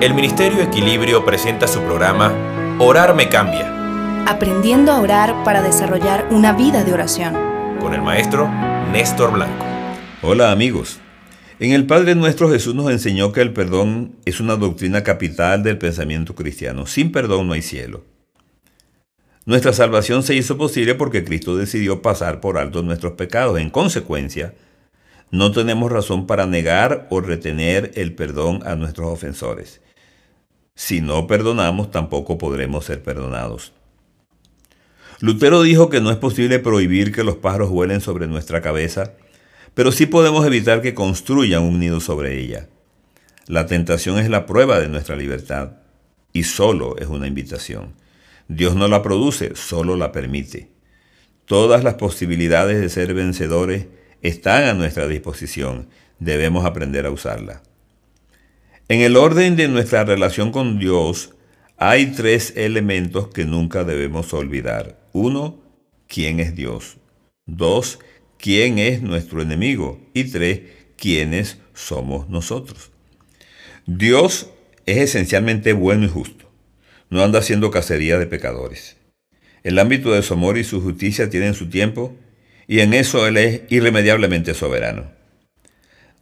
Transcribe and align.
El 0.00 0.14
Ministerio 0.14 0.62
Equilibrio 0.62 1.26
presenta 1.26 1.68
su 1.68 1.80
programa 1.80 2.32
Orar 2.78 3.14
me 3.14 3.28
cambia, 3.28 4.24
Aprendiendo 4.26 4.92
a 4.92 5.00
orar 5.00 5.44
para 5.44 5.60
desarrollar 5.60 6.26
una 6.30 6.54
vida 6.54 6.84
de 6.84 6.94
oración. 6.94 7.34
con 7.78 7.92
el 7.92 8.00
maestro 8.00 8.48
Néstor 8.92 9.32
Blanco. 9.32 9.62
Hola 10.22 10.52
amigos. 10.52 11.00
En 11.58 11.72
el 11.72 11.86
Padre 11.86 12.14
nuestro 12.14 12.48
Jesús 12.50 12.74
nos 12.74 12.90
enseñó 12.90 13.32
que 13.32 13.42
el 13.42 13.52
perdón 13.52 14.16
es 14.24 14.40
una 14.40 14.56
doctrina 14.56 15.02
capital 15.02 15.62
del 15.62 15.76
pensamiento 15.76 16.34
cristiano. 16.34 16.86
Sin 16.86 17.12
perdón 17.12 17.46
no 17.46 17.52
hay 17.52 17.60
cielo. 17.60 18.04
Nuestra 19.44 19.74
salvación 19.74 20.22
se 20.22 20.34
hizo 20.34 20.56
posible 20.56 20.94
porque 20.94 21.24
Cristo 21.24 21.56
decidió 21.56 22.00
pasar 22.00 22.40
por 22.40 22.56
alto 22.56 22.82
nuestros 22.82 23.12
pecados. 23.12 23.58
En 23.58 23.68
consecuencia, 23.68 24.54
no 25.30 25.52
tenemos 25.52 25.92
razón 25.92 26.26
para 26.26 26.46
negar 26.46 27.06
o 27.10 27.20
retener 27.20 27.92
el 27.96 28.14
perdón 28.14 28.62
a 28.64 28.76
nuestros 28.76 29.08
ofensores. 29.08 29.82
Si 30.74 31.00
no 31.00 31.26
perdonamos, 31.26 31.90
tampoco 31.90 32.38
podremos 32.38 32.84
ser 32.84 33.02
perdonados. 33.02 33.72
Lutero 35.20 35.62
dijo 35.62 35.90
que 35.90 36.00
no 36.00 36.10
es 36.10 36.16
posible 36.16 36.58
prohibir 36.58 37.12
que 37.12 37.24
los 37.24 37.36
pájaros 37.36 37.68
vuelen 37.68 38.00
sobre 38.00 38.26
nuestra 38.26 38.62
cabeza, 38.62 39.12
pero 39.74 39.92
sí 39.92 40.06
podemos 40.06 40.46
evitar 40.46 40.80
que 40.80 40.94
construyan 40.94 41.62
un 41.62 41.78
nido 41.78 42.00
sobre 42.00 42.40
ella. 42.40 42.68
La 43.46 43.66
tentación 43.66 44.18
es 44.18 44.30
la 44.30 44.46
prueba 44.46 44.80
de 44.80 44.88
nuestra 44.88 45.16
libertad 45.16 45.72
y 46.32 46.44
solo 46.44 46.96
es 46.98 47.08
una 47.08 47.26
invitación. 47.26 47.94
Dios 48.48 48.74
no 48.74 48.88
la 48.88 49.02
produce, 49.02 49.54
solo 49.56 49.96
la 49.96 50.12
permite. 50.12 50.70
Todas 51.44 51.84
las 51.84 51.94
posibilidades 51.94 52.80
de 52.80 52.88
ser 52.88 53.12
vencedores 53.12 53.86
están 54.22 54.64
a 54.64 54.74
nuestra 54.74 55.06
disposición. 55.06 55.88
Debemos 56.18 56.64
aprender 56.64 57.06
a 57.06 57.10
usarla. 57.10 57.62
En 58.90 59.02
el 59.02 59.16
orden 59.16 59.54
de 59.54 59.68
nuestra 59.68 60.02
relación 60.02 60.50
con 60.50 60.80
Dios 60.80 61.32
hay 61.76 62.06
tres 62.06 62.54
elementos 62.56 63.28
que 63.28 63.44
nunca 63.44 63.84
debemos 63.84 64.34
olvidar. 64.34 64.98
Uno, 65.12 65.62
¿quién 66.08 66.40
es 66.40 66.56
Dios? 66.56 66.96
Dos, 67.46 68.00
¿quién 68.36 68.80
es 68.80 69.00
nuestro 69.00 69.42
enemigo? 69.42 70.00
Y 70.12 70.24
tres, 70.24 70.62
¿quiénes 70.96 71.58
somos 71.72 72.28
nosotros? 72.28 72.90
Dios 73.86 74.50
es 74.86 74.96
esencialmente 74.96 75.72
bueno 75.72 76.06
y 76.06 76.08
justo. 76.08 76.50
No 77.10 77.22
anda 77.22 77.38
haciendo 77.38 77.70
cacería 77.70 78.18
de 78.18 78.26
pecadores. 78.26 78.96
El 79.62 79.78
ámbito 79.78 80.10
de 80.10 80.22
su 80.22 80.34
amor 80.34 80.58
y 80.58 80.64
su 80.64 80.82
justicia 80.82 81.30
tienen 81.30 81.54
su 81.54 81.70
tiempo 81.70 82.16
y 82.66 82.80
en 82.80 82.94
eso 82.94 83.24
Él 83.28 83.36
es 83.36 83.62
irremediablemente 83.68 84.52
soberano. 84.52 85.12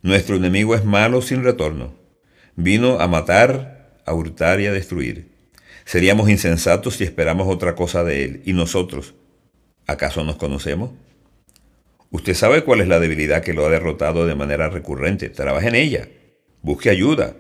Nuestro 0.03 0.37
enemigo 0.37 0.75
es 0.75 0.85
malo 0.85 1.23
sin 1.23 1.43
retorno. 1.43 1.98
Vino 2.61 2.99
a 2.99 3.07
matar, 3.07 4.01
a 4.05 4.13
hurtar 4.13 4.59
y 4.61 4.67
a 4.67 4.73
destruir. 4.73 5.29
Seríamos 5.85 6.29
insensatos 6.29 6.97
si 6.97 7.05
esperamos 7.05 7.47
otra 7.47 7.77
cosa 7.77 8.03
de 8.03 8.25
Él. 8.25 8.43
¿Y 8.47 8.53
nosotros? 8.53 9.15
¿Acaso 9.87 10.25
nos 10.25 10.35
conocemos? 10.35 10.91
Usted 12.11 12.35
sabe 12.35 12.65
cuál 12.65 12.81
es 12.81 12.89
la 12.89 12.99
debilidad 12.99 13.45
que 13.45 13.55
lo 13.55 13.65
ha 13.65 13.71
derrotado 13.71 14.27
de 14.27 14.35
manera 14.35 14.69
recurrente. 14.71 15.29
Trabaje 15.29 15.69
en 15.69 15.77
ella. 15.77 16.09
Busque 16.61 16.91
ayuda. 16.91 17.37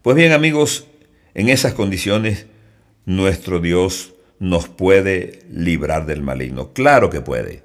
Pues 0.00 0.16
bien 0.16 0.32
amigos, 0.32 0.86
en 1.34 1.50
esas 1.50 1.74
condiciones 1.74 2.46
nuestro 3.04 3.60
Dios 3.60 4.14
nos 4.38 4.70
puede 4.70 5.40
librar 5.50 6.06
del 6.06 6.22
maligno. 6.22 6.72
Claro 6.72 7.10
que 7.10 7.20
puede. 7.20 7.64